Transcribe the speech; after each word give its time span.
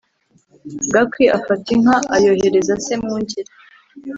Gakwi 0.93 1.23
afata 1.37 1.67
inka 1.75 1.97
ayoherereza 2.15 2.73
se 2.85 2.93
Mwungeli 3.01 3.51